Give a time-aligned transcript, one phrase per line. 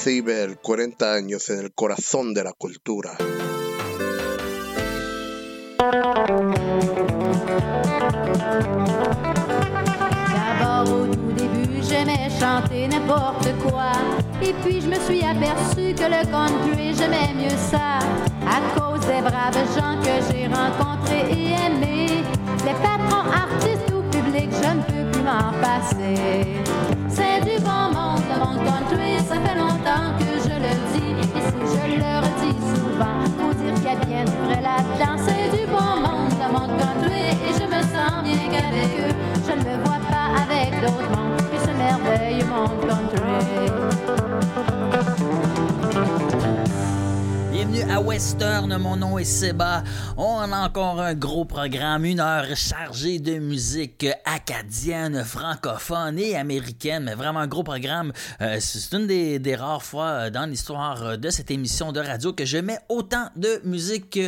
[0.00, 0.54] 105 Montréal.
[0.54, 3.16] CIBL, 40 años en el corazón de la cultura.
[10.32, 13.92] D'abord au tout début, j'aimais chanter n'importe quoi.
[14.42, 17.98] Et puis je me suis aperçu que le country, j'aimais mieux ça.
[18.46, 22.24] À cause des braves gens que j'ai rencontrés et aimés.
[22.64, 26.99] Les patrons, artistes ou publics, je ne peux plus m'en passer.
[29.30, 31.14] Ça fait longtemps que je le dis.
[31.36, 34.60] Et si je le redis souvent, faut dire qu'il y a bien du vrai.
[35.24, 39.14] C'est du bon monde, le monde country, et je me sens bien qu'avec eux,
[39.46, 43.89] je ne me vois pas avec d'autres mondes que ce merveilleux monde country.
[47.60, 49.84] Bienvenue à Western, mon nom est Seba.
[50.16, 57.04] On a encore un gros programme, une heure chargée de musique acadienne, francophone et américaine,
[57.04, 58.14] mais vraiment un gros programme.
[58.40, 62.56] Euh, c'est une des, rares fois dans l'histoire de cette émission de radio que je
[62.56, 64.18] mets autant de musique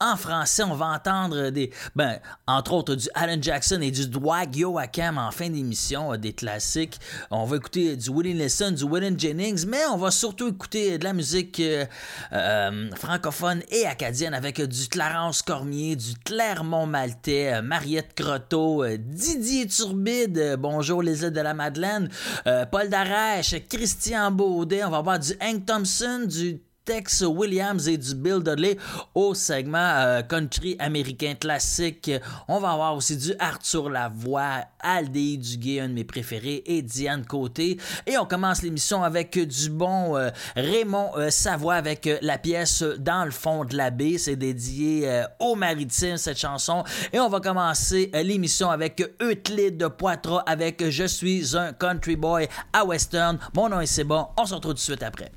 [0.00, 0.62] en français.
[0.62, 5.30] On va entendre des, ben, entre autres du Alan Jackson et du Dwight Yoakam en
[5.30, 6.98] fin d'émission, des classiques.
[7.30, 11.04] On va écouter du Willie Nelson, du Willie Jennings, mais on va surtout écouter de
[11.04, 11.84] la musique euh,
[12.32, 18.96] euh, francophone et acadienne avec du Clarence Cormier, du Clermont Maltais, euh, Mariette Croteau, euh,
[18.98, 22.08] Didier Turbide, euh, bonjour les îles de la Madeleine,
[22.70, 28.14] Paul Darèche, Christian Baudet, on va voir du Hank Thompson, du Tex Williams et du
[28.14, 28.78] Bill Dudley
[29.14, 32.10] au segment euh, country américain classique.
[32.48, 37.26] On va avoir aussi du Arthur Lavoie, Aldé Duguay, un de mes préférés, et Diane
[37.26, 37.76] Côté.
[38.06, 43.26] Et on commence l'émission avec du bon euh, Raymond euh, Savoie avec la pièce Dans
[43.26, 44.16] le fond de la baie.
[44.16, 46.84] C'est dédié au maritime, cette chanson.
[47.12, 52.48] Et on va commencer l'émission avec Euclide de Poitras avec Je suis un country boy
[52.72, 53.38] à Western.
[53.54, 54.26] Mon nom est bon.
[54.38, 55.30] On se retrouve tout de suite après.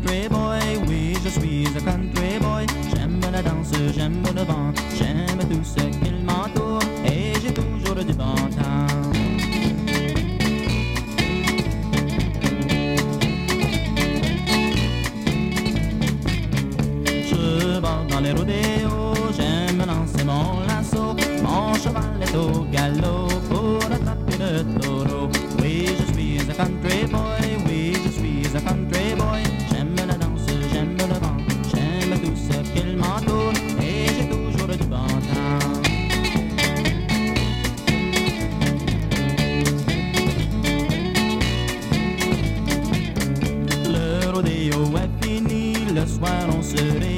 [0.00, 2.66] Country boy, oui, je suis un country boy.
[2.94, 8.12] J'aime la danse, j'aime le vent, j'aime tout ce qu'il m'entoure, et j'ai toujours du
[8.12, 8.86] bon temps.
[17.26, 23.84] Je borde dans les rodéos, j'aime lancer mon lasso, mon cheval est au galop pour
[23.84, 25.28] attraper le taureau.
[25.60, 27.49] Oui, je suis un country boy,
[46.80, 47.09] soir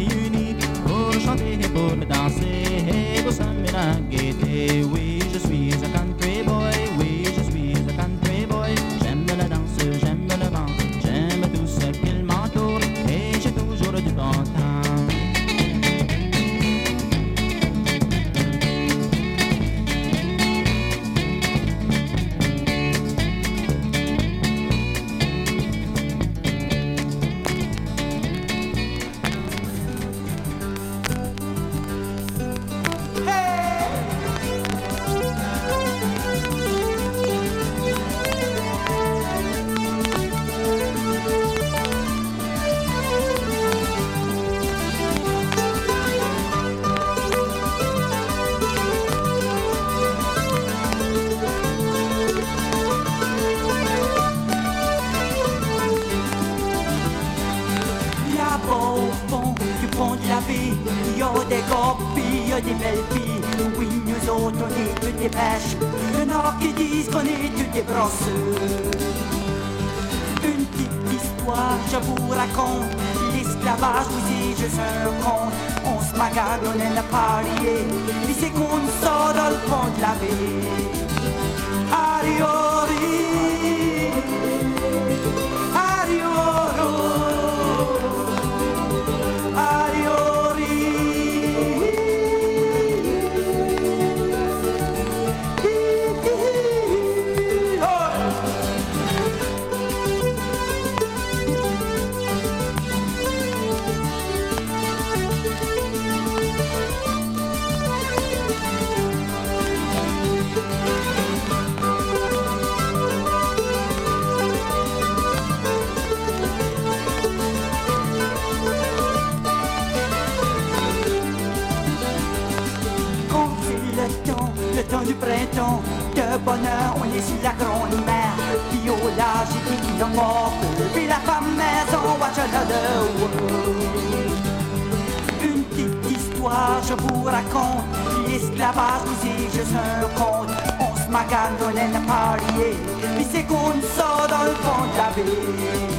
[145.17, 145.92] le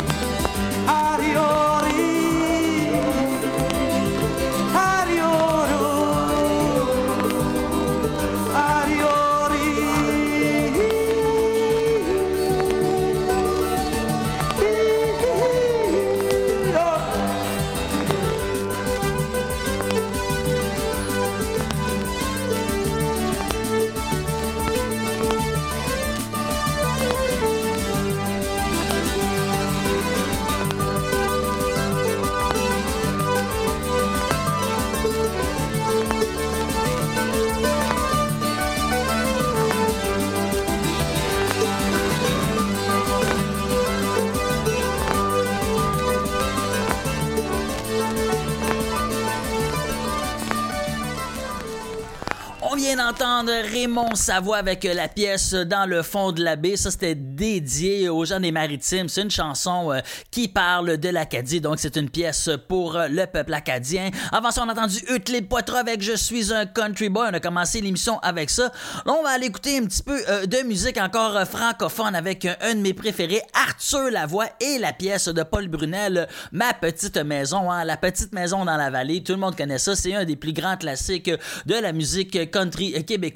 [53.50, 56.78] Raymond Savoie avec la pièce Dans le fond de la baie.
[56.78, 59.10] Ça, c'était dédié aux gens des maritimes.
[59.10, 60.00] C'est une chanson euh,
[60.31, 61.62] qui parle de l'Acadie.
[61.62, 64.10] Donc, c'est une pièce pour euh, le peuple acadien.
[64.31, 67.28] Avant ça, on a entendu Euclide Poitras avec Je suis un country boy.
[67.31, 68.72] On a commencé l'émission avec ça.
[69.06, 72.45] Là, on va aller écouter un petit peu euh, de musique encore euh, francophone avec
[72.45, 77.18] euh, un de mes préférés, Arthur Lavoie et la pièce de Paul Brunel, Ma petite
[77.18, 77.69] maison.
[77.72, 77.84] hein.
[77.84, 79.22] La petite maison dans la vallée.
[79.24, 79.95] Tout le monde connaît ça.
[79.95, 81.30] C'est un des plus grands classiques
[81.66, 83.32] de la musique country québécoise.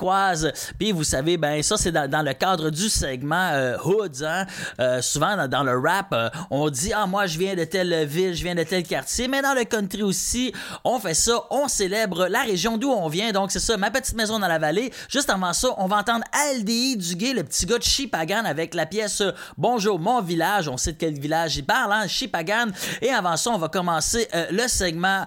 [0.78, 4.24] Puis vous savez, ben ça c'est dans, le cadre du segment euh, Hoods.
[4.24, 4.46] Hein?
[4.80, 8.34] Euh, souvent dans, le rap, euh, on dit ah moi je viens de telle ville,
[8.34, 9.28] je viens de tel quartier.
[9.28, 10.54] Mais dans le country aussi,
[10.84, 13.32] on fait ça, on célèbre la région d'où on vient.
[13.32, 14.92] Donc c'est ça, ma petite maison dans la vallée.
[15.10, 18.86] Juste avant ça, on va entendre Aldi Duguay, le petit gars de Chipagan avec la
[18.86, 20.68] pièce euh, Bonjour mon village.
[20.68, 22.08] On sait de quel village il parle, hein?
[22.08, 22.68] Chipagan.
[23.02, 25.26] Et avant ça, on va commencer le segment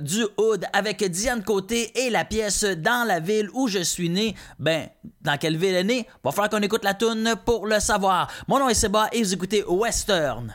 [0.00, 4.34] du Hood avec Diane Côté et la pièce Dans la ville où je suis né.
[4.58, 4.88] Ben,
[5.20, 6.06] dans quelle ville est né?
[6.24, 8.28] Va falloir qu'on écoute la tune pour le savoir.
[8.48, 10.54] Mon nom est Seba et vous écoutez Western.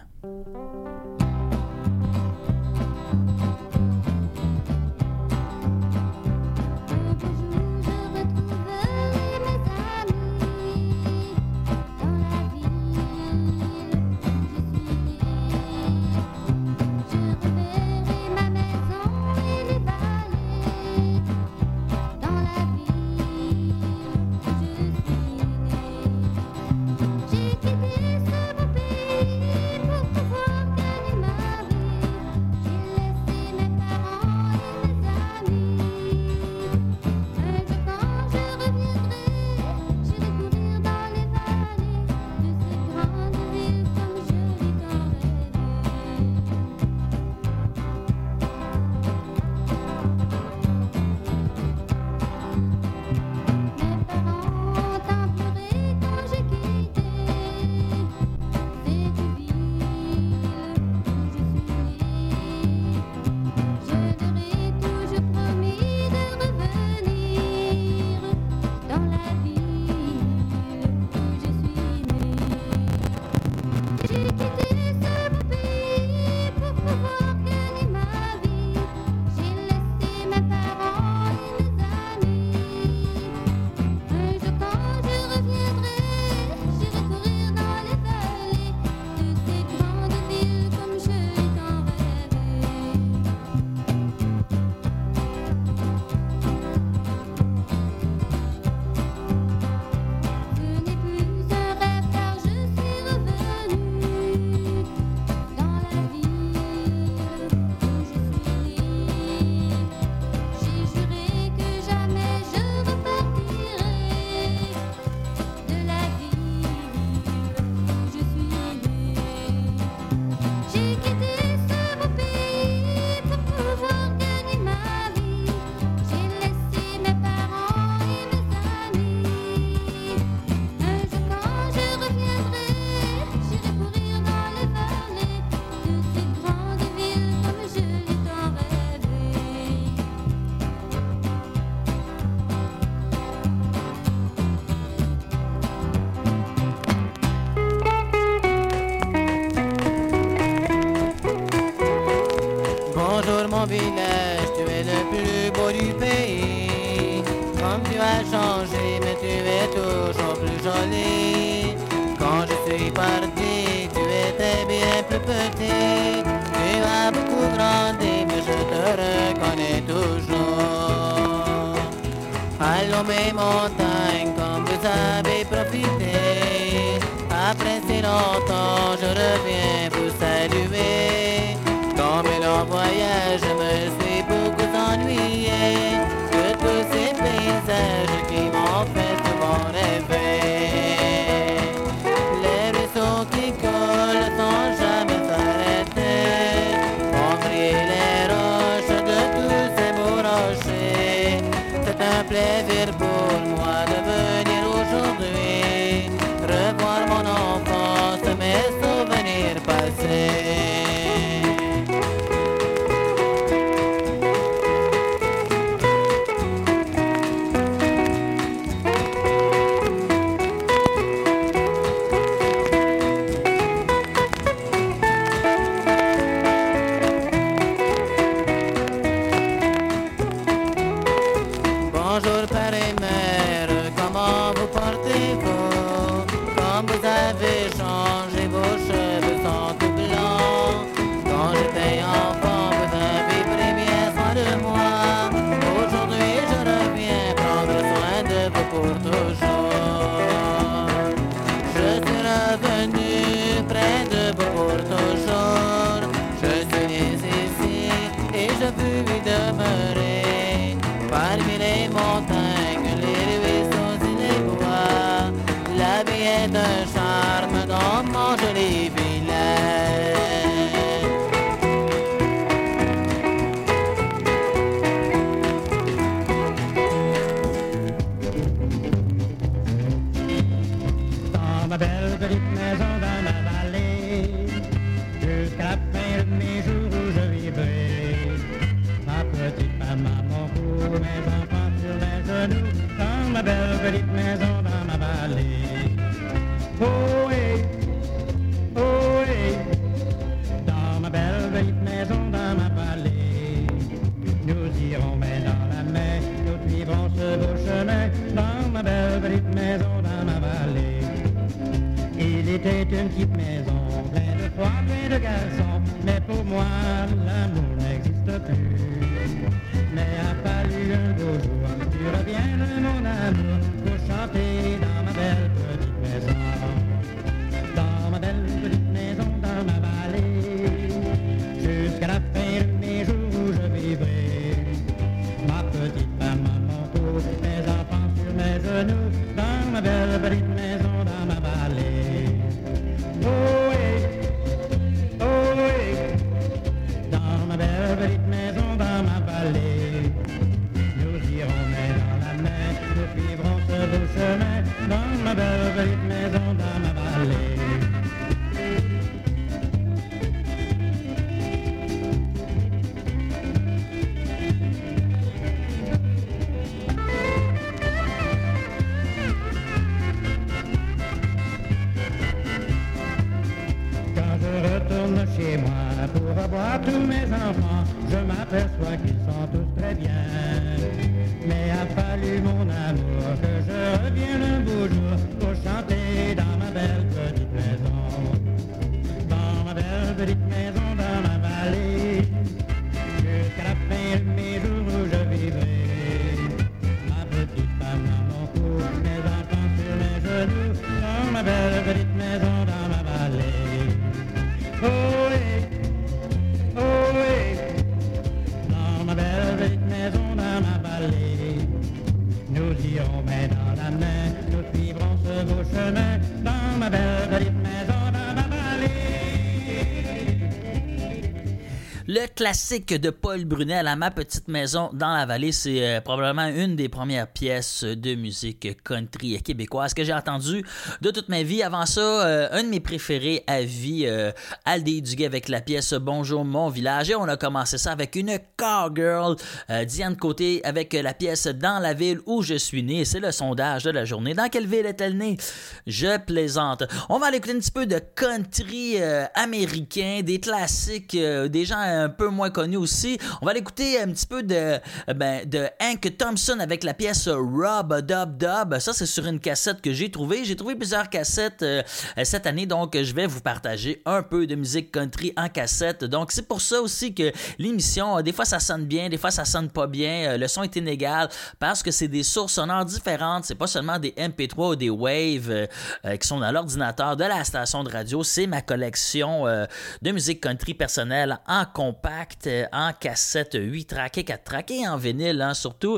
[422.33, 426.75] classique de Paul Brunel à ma petite maison dans la vallée, c'est euh, probablement une
[426.75, 430.63] des premières pièces de musique country québécoise que j'ai entendue
[431.01, 431.61] de toute ma vie.
[431.61, 434.31] Avant ça, euh, un de mes préférés à vie, euh,
[434.65, 437.09] Aldé Duguay avec la pièce Bonjour mon village.
[437.09, 439.35] Et on a commencé ça avec une cowgirl,
[439.69, 443.05] euh, Diane Côté avec la pièce Dans la ville où je suis né.
[443.05, 444.33] C'est le sondage de la journée.
[444.33, 445.37] Dans quelle ville est-elle née?
[445.85, 446.83] Je plaisante.
[447.09, 448.97] On va aller écouter un petit peu de country
[449.33, 453.17] américain, des classiques, des gens un moins connu aussi.
[453.41, 454.79] On va aller écouter un petit peu de,
[455.13, 458.79] ben, de Hank Thompson avec la pièce Rob Dub Dub.
[458.79, 460.45] Ça, c'est sur une cassette que j'ai trouvée.
[460.45, 461.83] J'ai trouvé plusieurs cassettes euh,
[462.23, 466.03] cette année, donc je vais vous partager un peu de musique country en cassette.
[466.03, 469.45] Donc, c'est pour ça aussi que l'émission, des fois, ça sonne bien, des fois, ça
[469.45, 470.33] sonne pas bien.
[470.33, 471.29] Euh, le son est inégal
[471.59, 473.45] parce que c'est des sources sonores différentes.
[473.45, 477.43] C'est pas seulement des MP3 ou des Waves euh, qui sont dans l'ordinateur de la
[477.43, 478.23] station de radio.
[478.23, 481.65] C'est ma collection de musique country personnelle en
[482.05, 485.97] compact, en cassette 8 tracks et 4 tracks et en vinyle hein, surtout.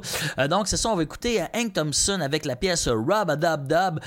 [0.49, 3.99] donc, c'est ça, on va écouter Hank Thompson avec la pièce Rub a Dub Dub.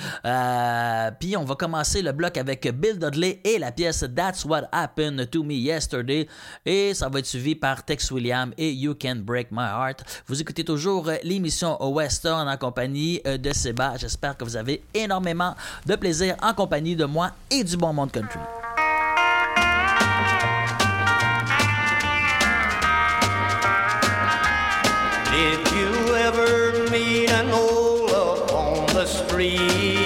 [1.20, 5.28] Puis on va commencer le bloc avec Bill Dudley et la pièce That's What Happened
[5.30, 6.26] to Me Yesterday.
[6.64, 10.22] Et ça va être suivi par Tex William et You Can Break My Heart.
[10.26, 13.94] Vous écoutez toujours l'émission Western en compagnie de Seba.
[13.98, 15.54] J'espère que vous avez énormément
[15.84, 18.40] de plaisir en compagnie de moi et du bon monde country.
[29.40, 29.99] The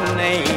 [0.00, 0.47] नहीं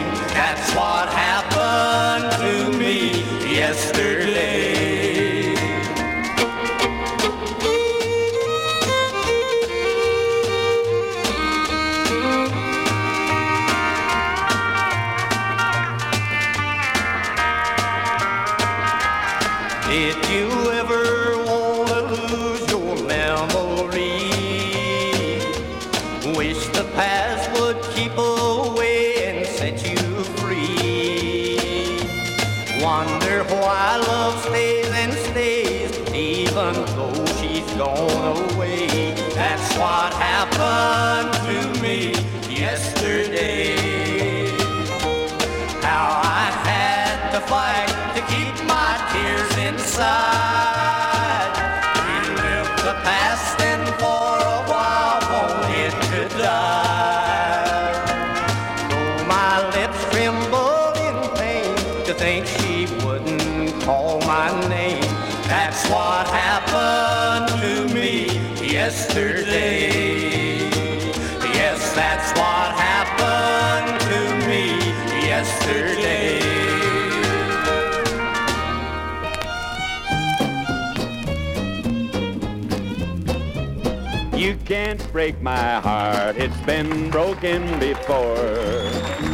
[85.22, 88.58] break my heart, it's been broken before.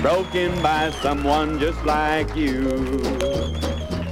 [0.01, 2.99] Broken by someone just like you.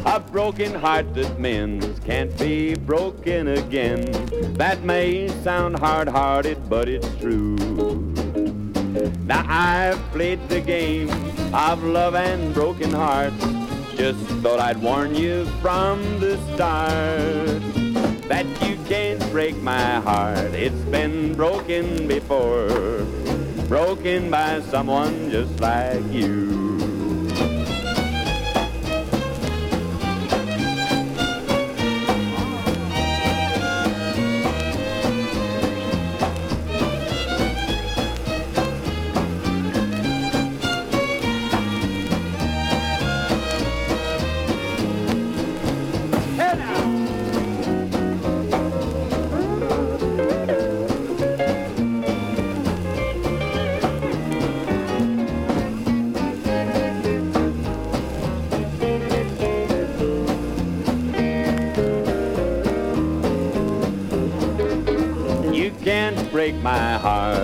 [0.05, 4.05] A broken heart that mends can't be broken again.
[4.53, 7.57] That may sound hard hearted, but it's true.
[9.25, 11.09] Now I've played the game
[11.53, 13.45] of love and broken hearts.
[13.97, 17.84] Just thought I'd warn you from the start
[18.87, 20.53] can't break my heart.
[20.53, 23.03] It's been broken before,
[23.67, 26.03] broken by someone just like.
[26.11, 26.74] You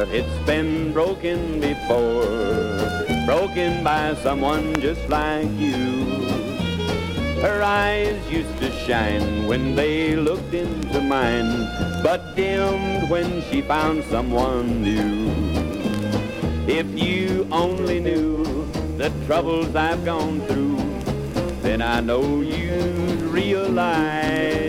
[0.01, 2.25] heart, it's been broken before.
[3.25, 6.05] Broken by someone just like you.
[7.41, 11.67] Her eyes used to shine when they looked into mine,
[12.03, 15.31] but dimmed when she found someone new.
[16.67, 18.43] If you only knew
[18.97, 20.77] the troubles I've gone through,
[21.61, 24.60] then I know you'd realize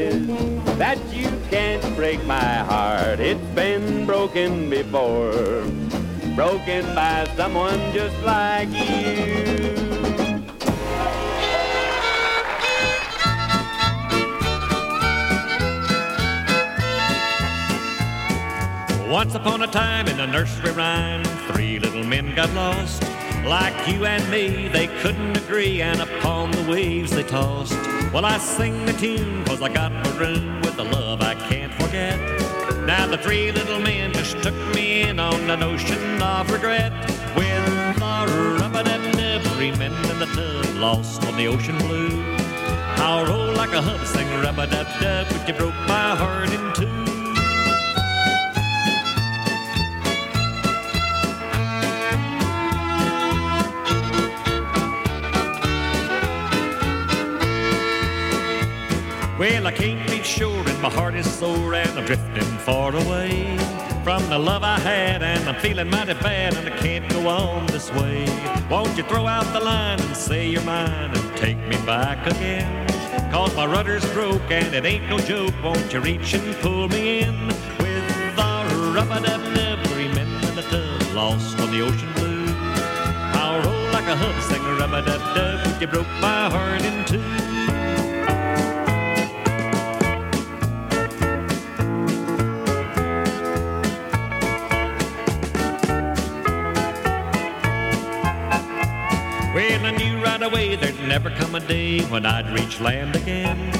[2.02, 3.20] break my heart.
[3.20, 5.62] It's been broken before,
[6.34, 9.76] broken by someone just like you.
[19.08, 23.04] Once upon a time in a nursery rhyme, three little men got lost.
[23.44, 27.78] Like you and me, they couldn't agree, and upon the waves they tossed.
[28.12, 31.61] Well, I sing the tune, cause I got marooned with the love I can't
[31.92, 32.86] forget.
[32.86, 36.92] Now the three little men just took me in on an ocean of regret.
[37.36, 42.24] With the rubber dub three men in the tub, lost on the ocean blue.
[42.96, 46.72] I'll roll like a hub, sing rubber dub dub, but you broke my heart in
[46.72, 47.01] two.
[59.42, 63.58] Well, I can't be sure, and my heart is sore, and I'm drifting far away
[64.04, 67.66] from the love I had, and I'm feeling mighty bad, and I can't go on
[67.66, 68.24] this way.
[68.70, 72.86] Won't you throw out the line and say you're mine and take me back again?
[73.32, 75.54] Cause my rudder's broke, and it ain't no joke.
[75.60, 79.84] Won't you reach and pull me in with the rubber dub dub?
[79.88, 82.46] Three men in the tub, lost on the ocean blue.
[83.34, 85.80] I'll roll like a hub, sing rubber dub dub.
[85.80, 87.31] You broke my heart in two.
[100.42, 103.70] Away there'd never come a day when I'd reach land again.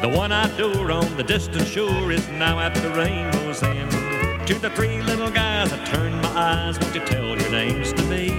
[0.00, 3.90] The one I adore on the distant shore is now at the rainbow's end.
[4.46, 6.78] To the three little guys, I turned my eyes.
[6.78, 8.30] Won't you tell your names to me?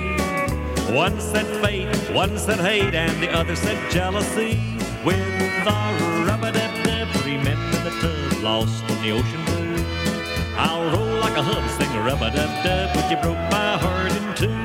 [0.95, 4.59] One said fate, one said hate, and the other said jealousy.
[5.03, 5.17] With
[5.63, 6.51] the rubber
[7.21, 9.83] three men in the tub, lost on the ocean blue.
[10.57, 14.35] I'll roll like a hub, sing rubber dub dub, but you broke my heart in
[14.35, 14.64] two.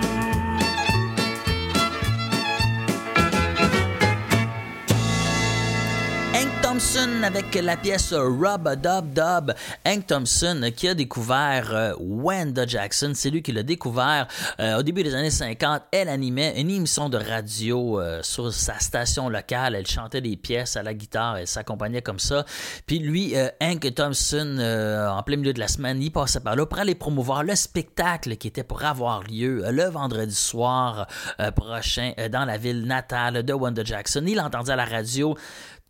[6.80, 9.52] Thompson avec la pièce Rub a Dub Dub.
[9.86, 14.26] Hank Thompson qui a découvert euh, Wanda Jackson, c'est lui qui l'a découvert
[14.60, 15.82] euh, au début des années 50.
[15.92, 19.74] Elle animait une émission de radio euh, sur sa station locale.
[19.74, 22.46] Elle chantait des pièces à la guitare, elle s'accompagnait comme ça.
[22.86, 26.64] Puis lui, euh, Hank Thompson, en plein milieu de la semaine, il passait par là
[26.64, 31.06] pour aller promouvoir le spectacle qui était pour avoir lieu le vendredi soir
[31.54, 34.24] prochain dans la ville natale de Wanda Jackson.
[34.26, 35.36] Il entendait à la radio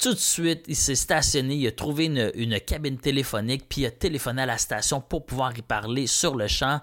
[0.01, 3.91] tout de suite, il s'est stationné, il a trouvé une, cabine téléphonique, puis il a
[3.91, 6.81] téléphoné à la station pour pouvoir y parler sur le champ.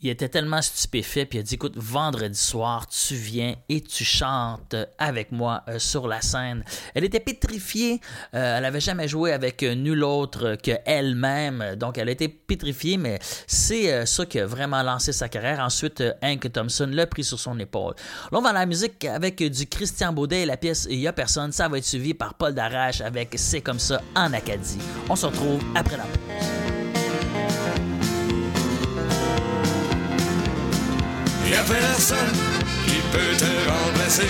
[0.00, 4.04] Il était tellement stupéfait, puis il a dit Écoute, vendredi soir, tu viens et tu
[4.04, 6.62] chantes avec moi euh, sur la scène.
[6.94, 8.00] Elle était pétrifiée,
[8.34, 12.28] euh, elle n'avait jamais joué avec euh, nul autre que elle-même, donc elle a été
[12.28, 15.58] pétrifiée, mais c'est ça qui a vraiment lancé sa carrière.
[15.58, 17.94] Ensuite, Hank Thompson l'a pris sur son épaule.
[18.30, 21.12] Là, on va à la musique avec du Christian Baudet et la pièce Il a
[21.12, 21.50] personne.
[21.50, 24.78] Ça va être suivi par Paul Darache avec C'est comme ça en Acadie.
[25.08, 26.67] On se retrouve après la pause.
[31.50, 32.36] Y a personne
[32.86, 34.28] qui peut te remplacer.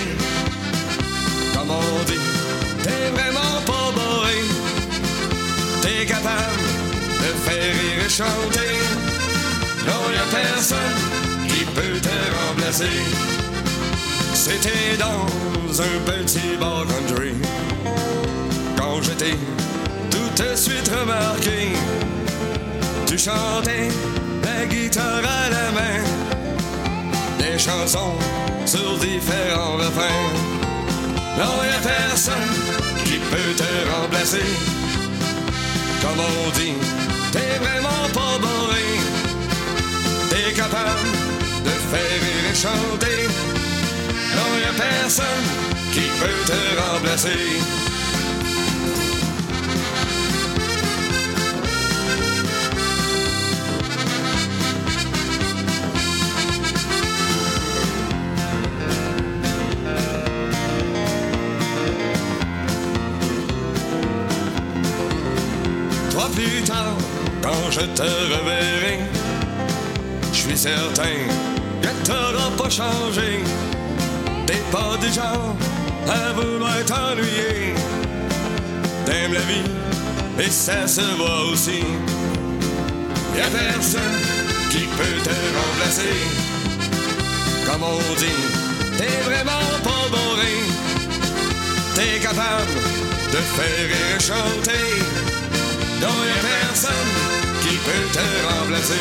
[1.52, 2.20] Comme on dit,
[2.85, 4.38] t'es vraiment pas bourré.
[5.83, 6.62] T'es capable
[7.22, 8.72] de faire rire et chanter.
[9.85, 10.96] Non, y a personne
[11.48, 13.02] qui peut te remplacer.
[14.33, 17.35] C'était dans un petit bar country.
[18.76, 19.37] Quand j'étais
[20.09, 21.72] tout de suite remarqué,
[23.07, 23.88] tu chantais
[24.44, 26.17] la guitare à la main
[27.59, 28.14] chansons
[28.66, 30.31] sur différents refrains.
[31.37, 32.51] Non, y a personne
[33.05, 34.49] qui peut te remplacer.
[36.01, 36.75] Comme on dit,
[37.33, 38.88] t'es vraiment pas bourré.
[40.31, 41.11] T'es capable
[41.64, 43.21] de faire rire et chanter.
[44.37, 45.49] Non, y a personne
[45.92, 47.88] qui peut te remplacer.
[67.42, 69.01] Quand je te reverrai,
[70.33, 71.18] je suis certain
[71.83, 73.42] que t'auras pas changé.
[74.46, 75.57] T'es pas du genre
[76.09, 77.74] à vouloir t'ennuyer.
[79.05, 79.70] T'aimes la vie
[80.38, 81.83] et ça se voit aussi.
[83.37, 84.18] Y a personne
[84.70, 86.18] qui peut te remplacer.
[87.66, 88.42] Comme on dit,
[88.96, 90.55] t'es vraiment pas bourré.
[91.94, 92.74] T'es capable
[93.33, 95.28] de faire et chanter.
[96.00, 96.92] Donc y a personne
[97.62, 98.94] qui peut te remplacer.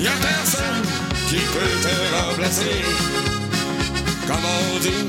[0.00, 0.86] Y a personne
[1.28, 2.82] qui peut te remplacer.
[4.26, 5.06] Comme on dit,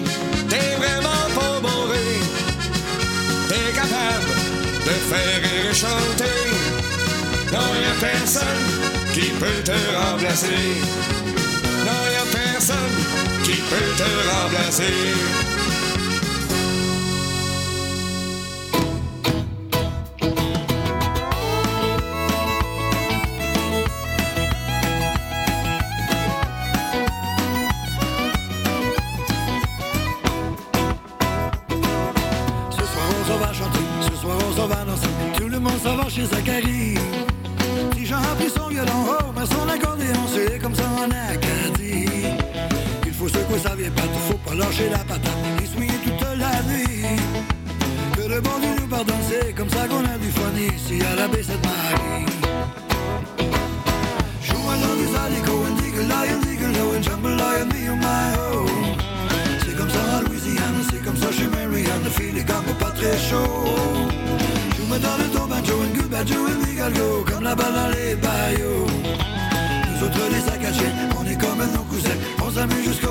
[0.50, 2.20] t'es vraiment pas bourré.
[3.50, 4.34] T'es capable
[4.86, 6.53] de faire et chanter.
[7.54, 8.48] Non, a personne
[9.14, 10.48] qui peut te remplacer.
[11.86, 12.98] Non, a personne
[13.44, 15.53] qui peut te remplacer.
[66.32, 68.88] Migalgo, comme la balle dans les baillots.
[69.90, 72.10] Nous autres les Acadiens, on est comme nos cousins,
[72.42, 73.03] on s'amuse jusqu'au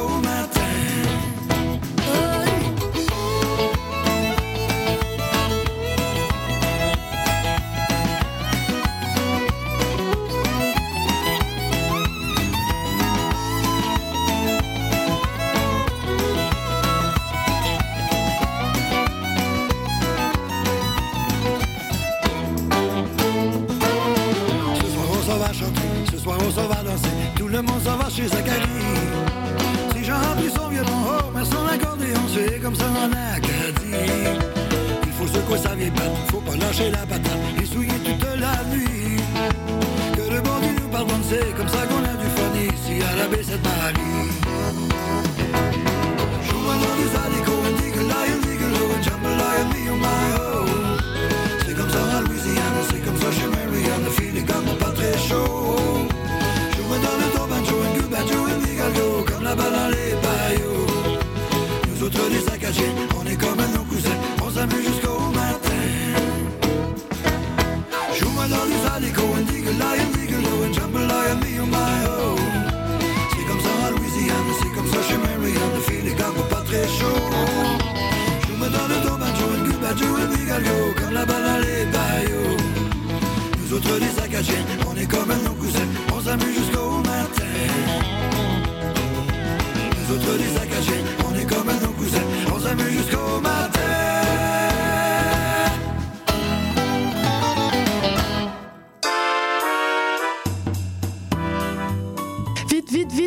[43.52, 43.91] ici à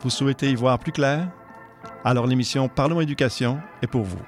[0.00, 1.28] Vous souhaitez y voir plus clair?
[2.04, 4.20] Alors l'émission Parlons éducation est pour vous.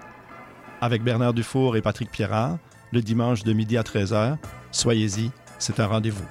[0.81, 2.59] Avec Bernard Dufour et Patrick Pierrard,
[2.93, 4.37] le dimanche de midi à 13h,
[4.73, 6.25] soyez-y, c'est un rendez-vous.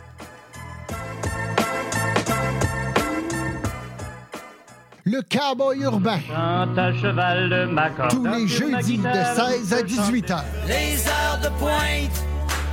[5.06, 6.20] Le cowboy urbain.
[6.30, 8.12] à cheval de ma corde.
[8.12, 10.46] Tous les jeudis de 16 à 18 heures.
[10.68, 12.26] Les heures de pointe,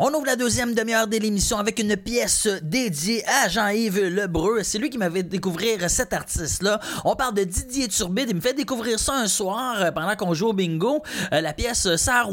[0.00, 4.62] On ouvre la deuxième demi-heure de l'émission avec une pièce dédiée à Jean-Yves Lebreu.
[4.62, 6.78] C'est lui qui m'avait découvrir cet artiste-là.
[7.04, 8.28] On parle de Didier Turbide.
[8.28, 11.02] Il me fait découvrir ça un soir euh, pendant qu'on joue au bingo.
[11.32, 12.26] Euh, la pièce euh, Ça a.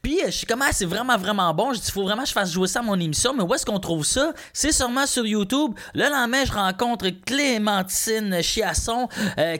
[0.00, 1.74] Puis je suis comme, ah, c'est vraiment, vraiment bon.
[1.74, 3.34] Je dis, faut vraiment que je fasse jouer ça à mon émission.
[3.34, 4.32] Mais où est-ce qu'on trouve ça?
[4.54, 5.74] C'est sûrement sur YouTube.
[5.92, 9.06] Le lendemain, je rencontre Clémentine Chiasson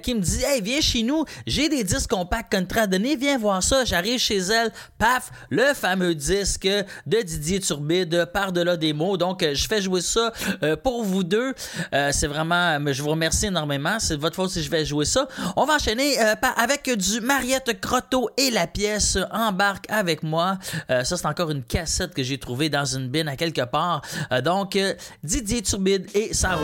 [0.03, 1.27] qui me dit, hey, viens chez nous.
[1.47, 3.15] J'ai des disques compacts qu'on te donné.
[3.17, 3.85] Viens voir ça.
[3.85, 4.73] J'arrive chez elle.
[4.97, 6.67] Paf, le fameux disque
[7.07, 9.17] de Didier Turbide, par-delà des mots.
[9.17, 11.53] Donc, euh, je fais jouer ça euh, pour vous deux.
[11.93, 13.99] Euh, c'est vraiment, je vous remercie énormément.
[13.99, 15.29] C'est votre faute si je vais jouer ça.
[15.57, 20.59] On va enchaîner avec du Mariette Croteau et la pièce Embarque avec moi.
[20.89, 24.03] ça, c'est encore une cassette que j'ai trouvée dans une bine à quelque part.
[24.45, 24.79] donc,
[25.23, 26.57] Didier Turbide et ça a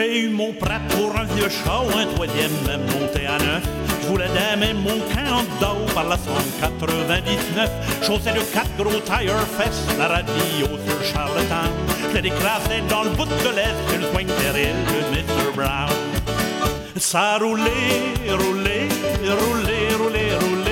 [0.00, 2.50] J'ai eu mon prat pour un vieux chat un troisième
[2.88, 3.62] monté à neuf.
[4.00, 7.70] Je voulais damer mon camp d'eau par la 199.
[8.06, 11.68] Chaussé de quatre gros tire fesses, la radio sur Charlottetown.
[12.08, 15.54] Je l'ai déclassé dans le bout de l'Est, le swing terrible de Mr.
[15.54, 15.92] Brown.
[16.96, 18.88] Ça roulait, roulait,
[19.20, 20.69] roulait, roulait, roulait.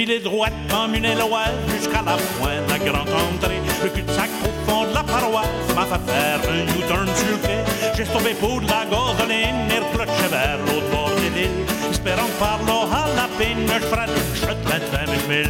[0.00, 3.60] Filé droite comme une éloise jusqu'à la pointe de la grande entrée.
[3.82, 7.94] Le cul-de-sac au fond de la paroisse m'a fait faire un U-turn sur le.
[7.94, 11.66] J'ai stoppé pour de la gasoline et recloché vers l'autre bord des villes.
[11.90, 15.48] Espérant par là à la peine, je ferai une chute de 25 000.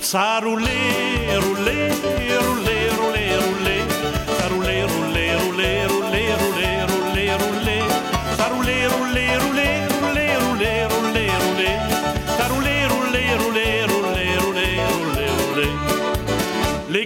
[0.00, 0.80] Ça a roulé,
[1.44, 1.90] roulé,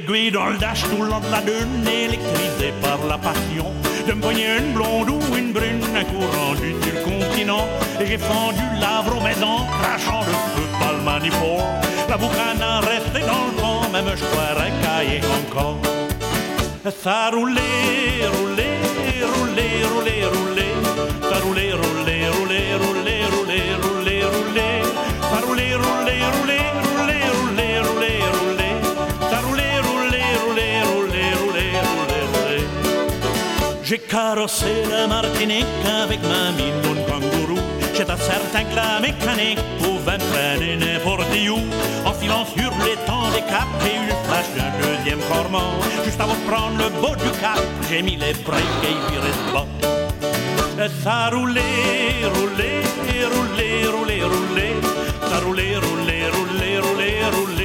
[0.06, 3.72] L'aiguille dans le dash tout le long de la dune, électrisée par la passion.
[4.06, 7.66] De me poigner une blonde ou une brune, un courant du continent.
[8.00, 11.64] Et j'ai fendu l'arbre aux maisons, crachant le feu par le manifold.
[12.08, 15.78] La boucane a resté dans le vent, même je croirais cailler encore.
[17.02, 17.62] Ça a roulé,
[18.36, 18.70] roulé,
[19.34, 20.68] roulé, roulé, roulé.
[21.22, 24.82] Ça a roulé, roulé, roulé, roulé, roulé, roulé, roulé.
[25.22, 26.53] Ça a roulé, roulé,
[33.86, 35.66] J'ai carrossé la Martinique
[36.02, 37.60] avec ma mine kangourou.
[37.92, 42.08] J'étais certain que la mécanique pouvait me traîner n'importe où.
[42.08, 45.50] En filant sur les temps des caps, j'ai eu le flash d'un deuxième corps
[46.02, 49.52] Juste avant de prendre le bas du cap, j'ai mis les breaks et il reste
[49.52, 49.66] bas.
[51.02, 51.60] Ça a roulé,
[52.34, 52.80] roulé,
[53.34, 54.68] roulé, roulé, roulé.
[55.28, 57.63] Ça a roulé, roulé, roulé, roulé,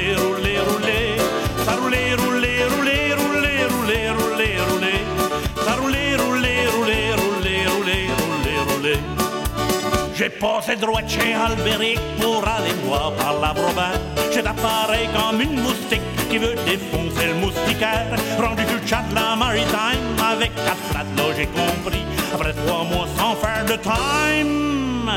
[10.29, 13.99] J'ai passé droit chez Albéric pour aller voir par la brobade.
[14.31, 18.05] J'ai d'appareil comme une moustique qui veut défoncer le moustiquaire.
[18.37, 22.03] Rendu du la Maritime avec quatre flats, j'ai compris.
[22.33, 25.09] Après trois mois sans faire de time,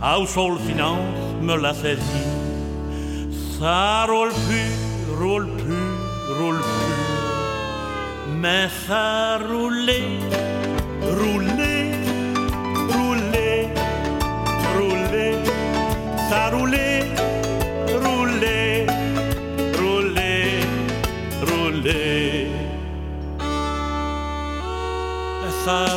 [0.00, 2.00] Household Finance me l'a saisi.
[3.58, 8.36] Ça roule plus, roule plus, roule plus.
[8.40, 10.20] Mais ça roulait,
[11.02, 11.55] roulait,
[25.66, 25.96] Ça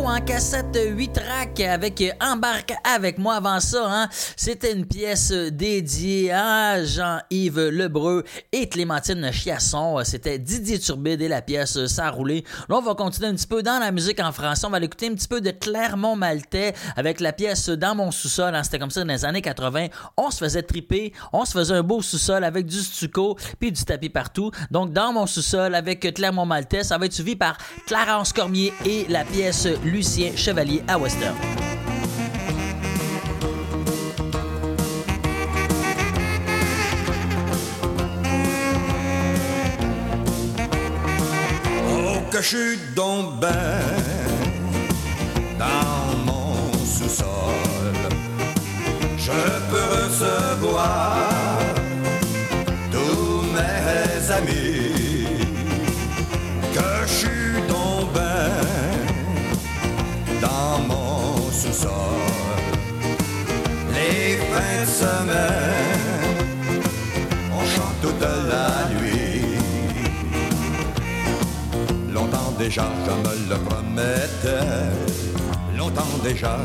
[0.11, 3.85] en cassette 8 tracks avec Embarque avec moi avant ça.
[3.87, 10.03] Hein, C'était une pièce dédiée à Jean-Yves Lebreu et Clémentine Chiasson.
[10.03, 12.43] C'était Didier Turbide et la pièce Ça a roulé.
[12.67, 14.67] Là, on va continuer un petit peu dans la musique en français.
[14.67, 18.11] On va aller écouter un petit peu de Clermont Maltais avec la pièce Dans mon
[18.11, 18.53] sous-sol.
[18.53, 18.63] hein.
[18.63, 19.87] C'était comme ça dans les années 80.
[20.17, 21.13] On se faisait triper.
[21.31, 24.51] On se faisait un beau sous-sol avec du stucco puis du tapis partout.
[24.71, 27.57] Donc, dans mon sous-sol avec Clermont Maltais, ça va être suivi par
[27.87, 29.67] Clarence Cormier et la pièce
[30.01, 31.35] Lucien Chevalier à Western.
[41.87, 43.49] Oh, que je donc ben
[45.59, 47.27] dans mon sous-sol.
[49.19, 49.31] Je
[49.69, 51.30] peux recevoir
[67.53, 69.57] on chante toute la nuit.
[72.13, 74.91] Longtemps déjà, je me le promettais.
[75.77, 76.57] Longtemps déjà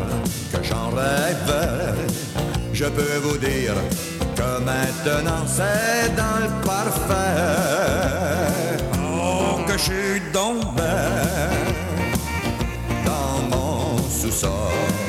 [0.52, 1.94] que j'en rêvais.
[2.72, 3.74] Je peux vous dire
[4.34, 7.16] que maintenant c'est dans le parfait.
[8.98, 10.54] Oh, que je suis dans
[13.50, 15.05] mon sous-sol.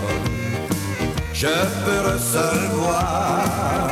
[1.39, 3.89] Je peux recevoir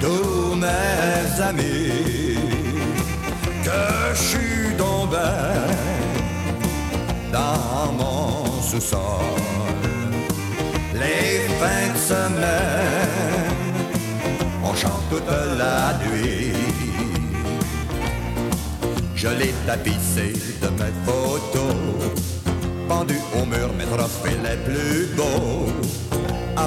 [0.00, 2.38] tous mes amis
[3.62, 4.74] que je suis
[5.10, 5.68] ben
[7.30, 8.98] dans mon sous-sol.
[10.94, 13.52] Les fins de semaine,
[14.64, 15.28] on chante toute
[15.58, 16.54] la nuit.
[19.14, 21.76] Je l'ai tapissé de mes photos,
[22.88, 26.01] pendu au mur mes trophées les plus beaux.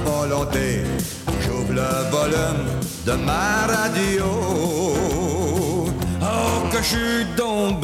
[0.04, 0.84] Volonté,
[1.42, 2.68] j'ouvre le volume
[3.06, 4.26] de ma radio.
[6.22, 7.82] Oh, que je suis ben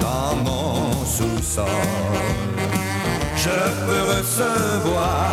[0.00, 1.66] dans mon sous-sol.
[3.36, 5.32] Je peux recevoir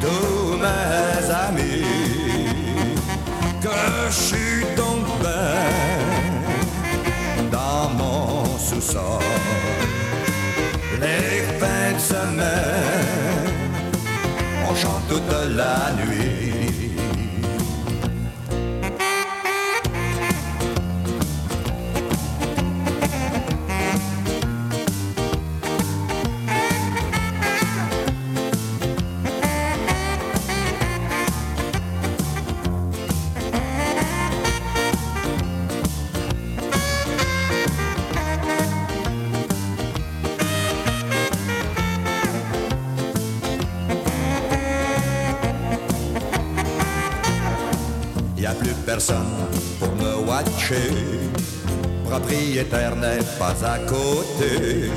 [0.00, 1.84] tous mes amis,
[3.60, 3.68] que
[4.08, 4.64] je suis
[5.22, 5.58] ben
[7.50, 9.51] dans mon sous-sol.
[15.12, 16.21] Toute la nuit.
[50.72, 51.18] Watcher.
[52.04, 54.90] Propriétaire n'est pas à côté.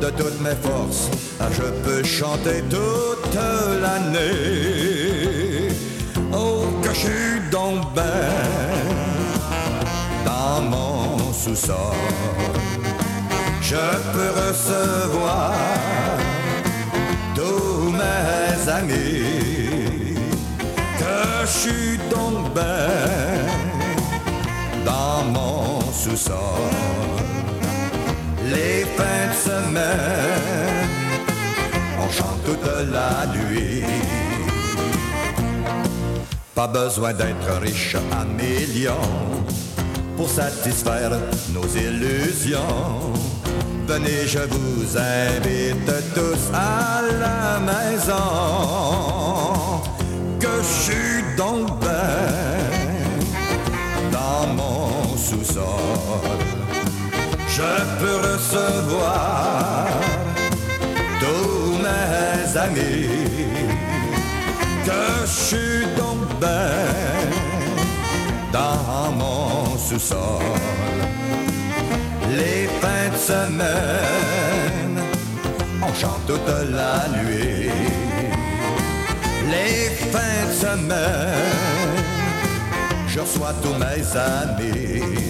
[0.00, 1.08] De toutes mes forces,
[1.40, 3.34] ah, je peux chanter toute
[3.82, 5.68] l'année.
[6.32, 8.30] Oh, que je suis donc ben
[10.24, 11.96] dans mon sous-sol.
[13.60, 15.52] Je peux recevoir
[17.34, 20.14] tous mes amis
[20.98, 23.17] que je suis donc ben
[25.98, 26.70] sous-sol.
[28.44, 30.88] Les fins de semaine,
[32.00, 33.82] on chante toute la nuit.
[36.54, 39.10] Pas besoin d'être riche à millions
[40.16, 41.10] pour satisfaire
[41.52, 43.12] nos illusions.
[43.86, 48.28] Venez, je vous invite tous à la maison
[50.38, 52.57] que je suis donc dans
[57.48, 57.62] Je
[57.98, 59.86] peux recevoir
[61.20, 63.46] tous mes amis,
[64.84, 67.28] que je suis donc ben
[68.52, 70.42] dans mon sous-sol.
[72.36, 75.00] Les fins de semaine,
[75.82, 77.70] on chante toute la nuit
[79.50, 82.04] les fins de semaine,
[83.08, 85.27] je reçois tous mes amis.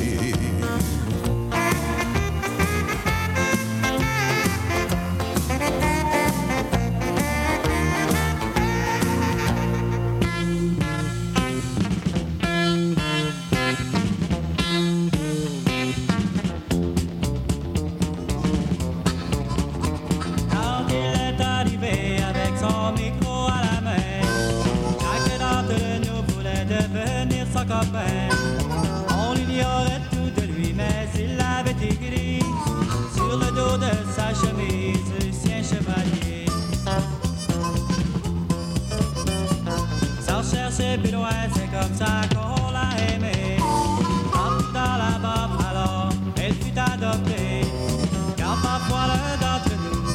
[48.36, 50.14] Car parfois l'un d'entre nous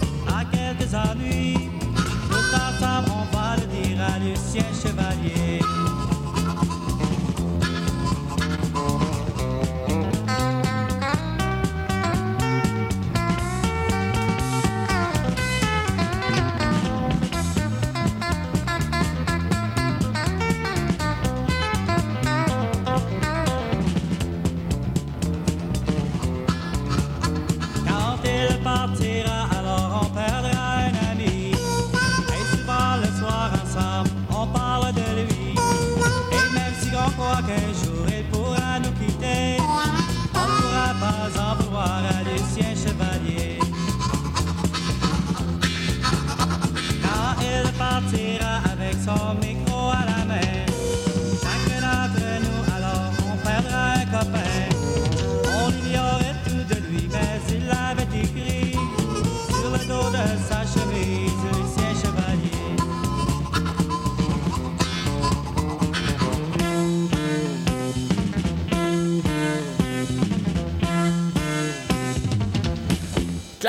[0.52, 1.43] quelques ennuis.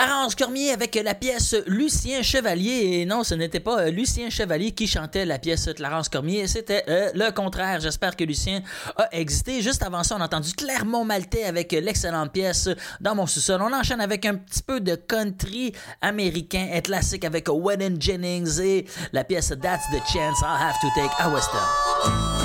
[0.05, 3.01] Clarence Cormier avec la pièce Lucien Chevalier.
[3.01, 6.85] Et non, ce n'était pas euh, Lucien Chevalier qui chantait la pièce Clarence Cormier, c'était
[6.89, 7.81] euh, le contraire.
[7.81, 8.61] J'espère que Lucien
[8.99, 9.63] a existé.
[9.63, 12.69] Juste avant ça, on a entendu Clermont Maltais avec l'excellente pièce
[13.01, 13.63] Dans mon sous-sol.
[13.63, 18.85] On enchaîne avec un petit peu de country américain et classique avec Wayne Jennings et
[19.15, 22.44] la pièce That's the Chance I'll Have to Take à Western.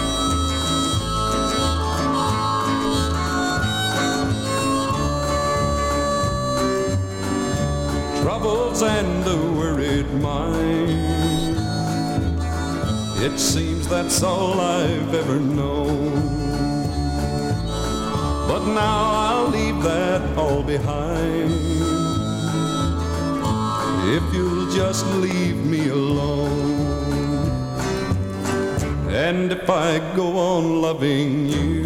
[8.22, 11.58] Troubles and a worried mind.
[13.22, 16.12] It seems that's all I've ever known.
[18.48, 21.54] But now I'll leave that all behind.
[24.16, 26.90] If you'll just leave me alone.
[29.10, 31.84] And if I go on loving you,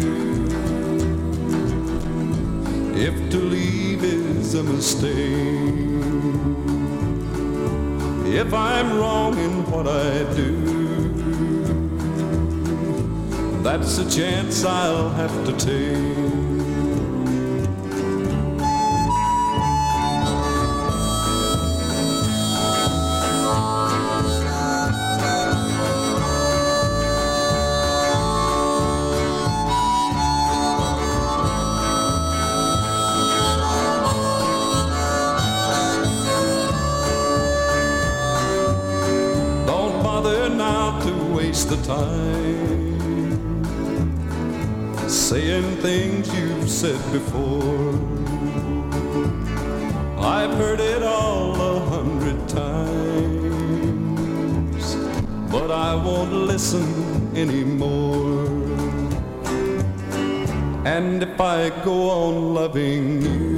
[2.94, 3.73] if to leave
[4.54, 5.14] a mistake,
[8.26, 10.74] if I'm wrong in what I do,
[13.62, 16.43] that's a chance I'll have to take.
[41.76, 43.08] The time
[45.08, 47.94] saying things you've said before.
[50.18, 53.74] I've heard it all a hundred times,
[55.50, 56.86] but I won't listen
[57.36, 58.46] anymore.
[60.86, 63.56] And if I go on loving you,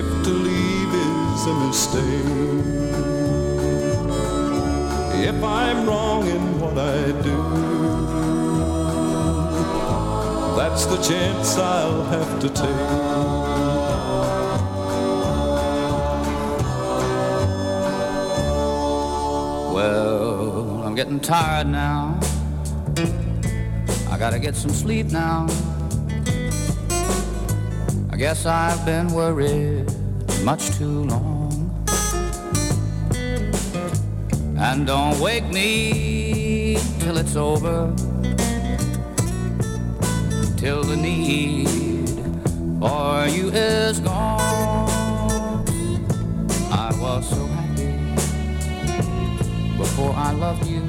[0.00, 3.15] if to leave is a mistake,
[5.26, 7.36] if I'm wrong in what I do,
[10.56, 12.70] that's the chance I'll have to take.
[19.74, 22.20] Well, I'm getting tired now.
[24.08, 25.48] I gotta get some sleep now.
[28.10, 29.90] I guess I've been worried
[30.44, 31.35] much too long.
[34.58, 37.94] And don't wake me till it's over.
[40.56, 42.08] Till the need
[42.80, 45.62] for you is gone.
[46.72, 47.92] I was so happy
[49.76, 50.82] before I loved you.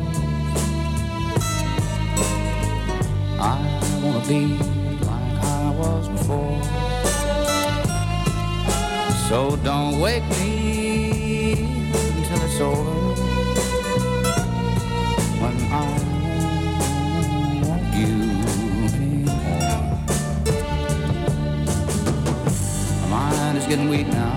[3.37, 3.57] I
[4.01, 4.57] wanna be
[5.03, 6.61] like I was before.
[9.27, 11.51] So don't wake me
[12.15, 13.06] until it's over.
[23.67, 24.33] Getting weak now.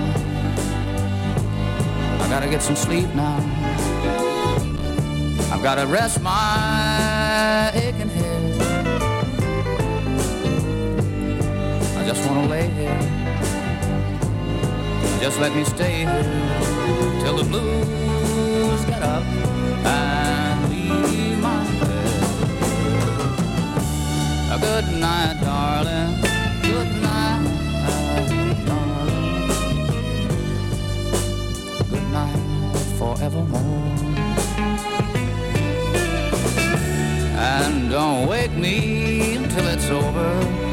[2.21, 3.37] I gotta get some sleep now.
[5.53, 8.63] I've gotta rest my aching head.
[11.97, 12.99] I just wanna lay here.
[15.21, 19.23] Just let me stay here till the blues get up
[19.85, 22.23] and leave my bed.
[24.51, 26.30] A good night, darling.
[38.51, 40.70] Don't me until it's over.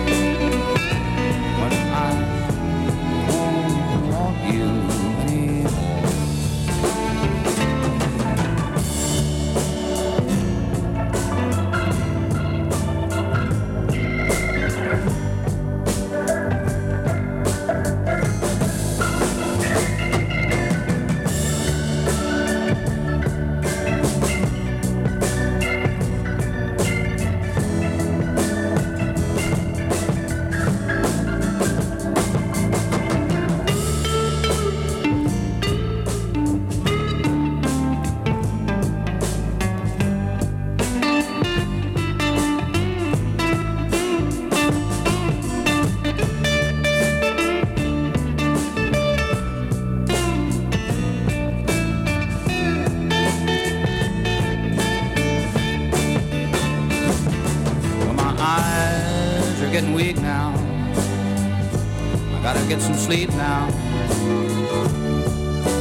[63.08, 63.68] Sleep now.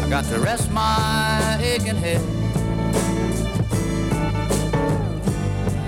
[0.04, 2.22] I got to rest my aching head.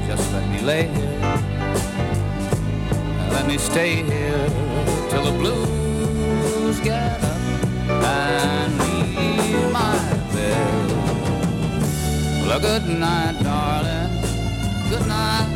[0.09, 1.21] Just let me lay here.
[3.31, 4.49] Let me stay here
[5.11, 7.39] till the blues get up
[8.03, 9.97] and leave my
[10.35, 10.91] bed.
[12.49, 14.11] Well, good night, darling.
[14.91, 15.49] Good night,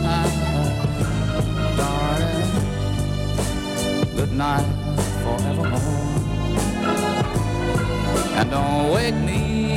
[1.76, 2.51] darling.
[4.14, 4.71] Good night
[8.43, 9.76] And don't wake me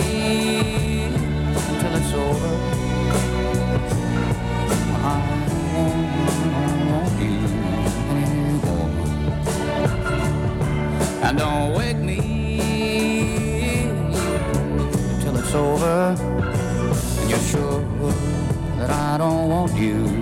[1.06, 2.54] until it's over.
[5.04, 5.22] I
[6.90, 7.36] want you
[8.10, 8.90] anymore.
[11.22, 12.20] And don't wake me
[15.22, 16.16] till it's over.
[17.22, 17.82] And you're sure
[18.80, 20.15] that I don't want you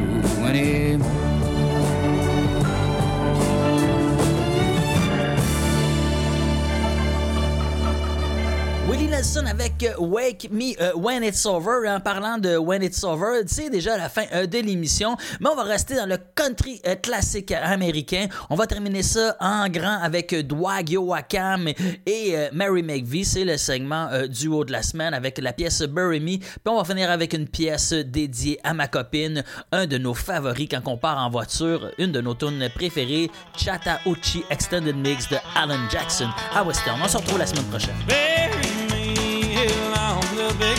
[8.94, 11.90] Willie Nelson avec euh, Wake Me euh, When It's Over.
[11.90, 15.56] En parlant de When It's Over, c'est déjà la fin euh, de l'émission, mais on
[15.56, 18.28] va rester dans le country classique américain.
[18.52, 21.70] On va terminer ça en grand avec Dwight Yoakam
[22.06, 23.26] et Mary McVie.
[23.26, 26.38] C'est le segment euh, duo de la semaine avec la pièce Bury Me.
[26.38, 30.68] Puis on va finir avec une pièce dédiée à ma copine, un de nos favoris
[30.70, 35.80] quand on part en voiture, une de nos tunes préférées, Chattahoochee Extended Mix de Alan
[35.90, 37.00] Jackson à Western.
[37.04, 37.96] On se retrouve la semaine prochaine.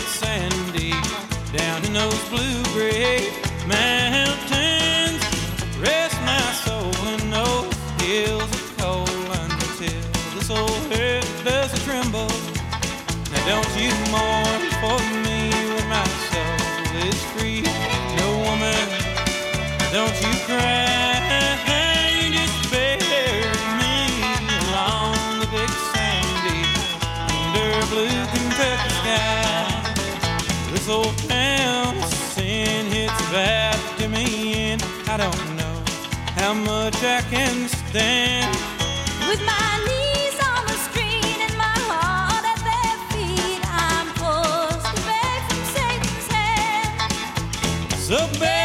[0.06, 0.92] Sandy,
[1.56, 3.30] down in those blue gray
[3.66, 5.22] mountains.
[5.78, 9.08] Rest my soul in those hills of coal
[9.42, 10.02] until
[10.34, 12.30] this old earth does tremble.
[13.32, 16.58] Now don't you mourn for me when my soul
[17.08, 17.62] is free.
[18.18, 18.88] No woman,
[19.92, 20.93] don't you cry.
[30.84, 35.82] This old town sin hits back to me, and I don't know
[36.36, 38.54] how much I can stand.
[39.26, 45.00] With my knees on the screen and my heart at their feet, I'm forced to
[45.08, 47.12] beg from Satan's hand.
[47.96, 48.63] So bury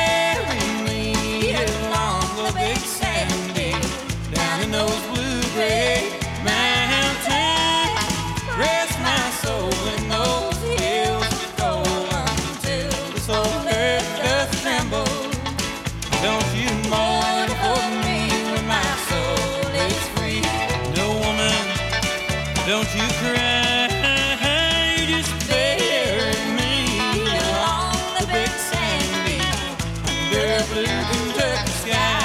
[30.89, 32.18] in the sky.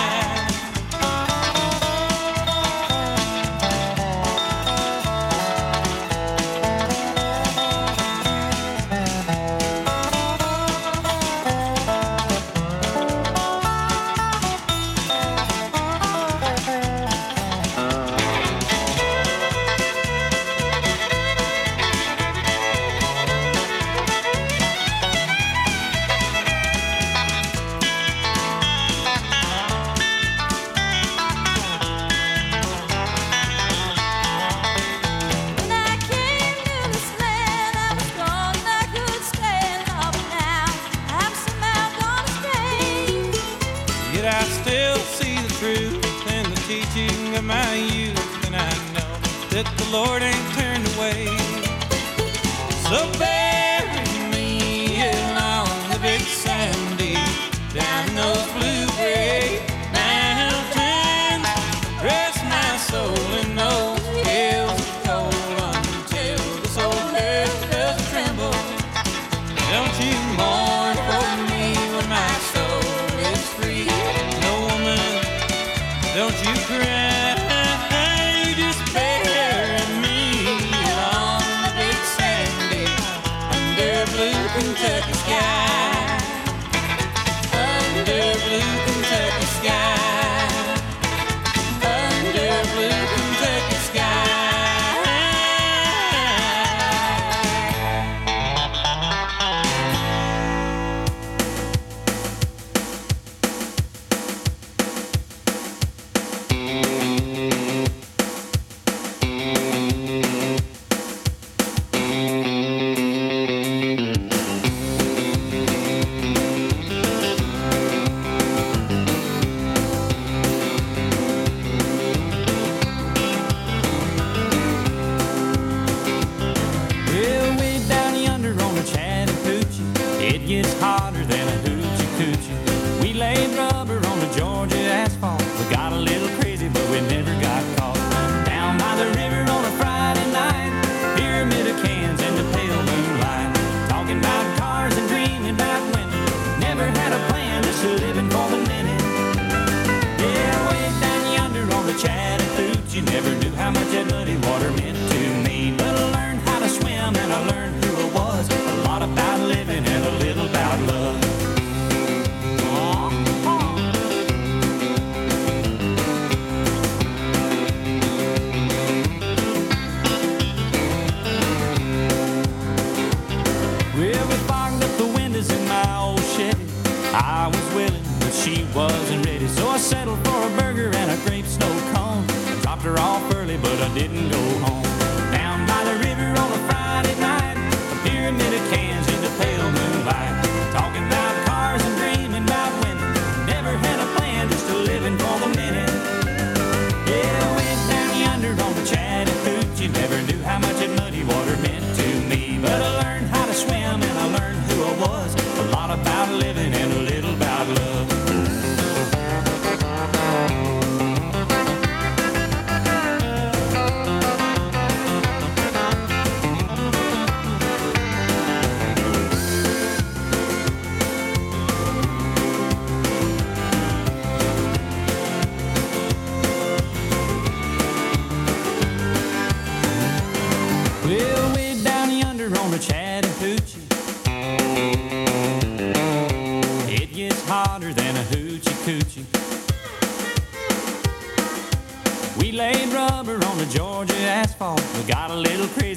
[112.15, 112.54] Bye.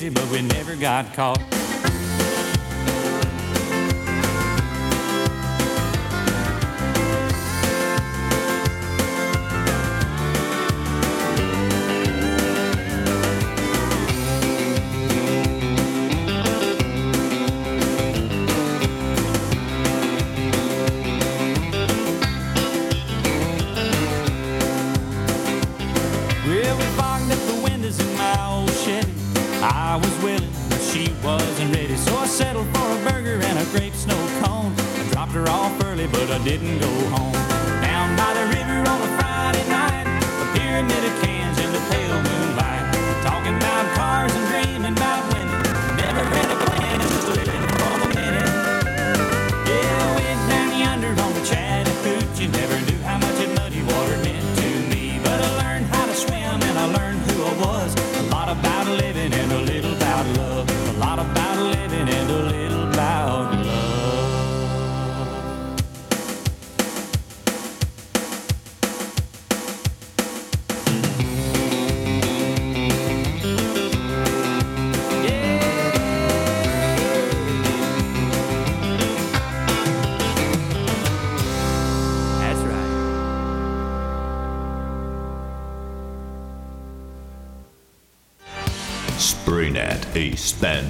[0.09, 1.66] But we never got caught.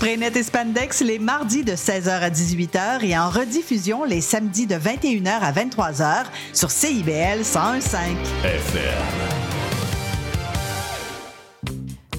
[0.00, 4.76] Spraynet et Spandex les mardis de 16h à 18h et en rediffusion les samedis de
[4.76, 6.24] 21h à 23h
[6.54, 8.16] sur CIBL 101.5.
[8.42, 9.39] FM.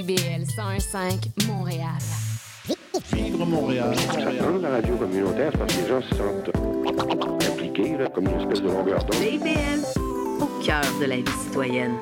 [0.00, 1.98] CIBL 101.5 Montréal.
[3.12, 3.94] Vivre Montréal.
[4.40, 8.62] Dans la radio communautaire, parce que les gens se sentent impliqués, là, comme une espèce
[8.62, 9.16] de longueur d'onde.
[9.16, 10.00] CIBL,
[10.40, 11.92] au cœur de la vie citoyenne.